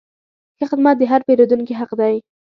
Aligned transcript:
ښه 0.57 0.65
خدمت 0.71 0.95
د 0.99 1.03
هر 1.11 1.21
پیرودونکي 1.27 1.73
حق 1.79 1.91
دی. 2.01 2.15